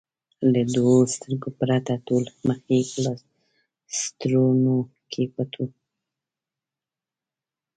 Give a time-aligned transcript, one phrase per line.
[0.53, 4.75] له دوو سترګو پرته ټول مخ یې په پلاسټرونو
[5.11, 5.61] کې پټ و.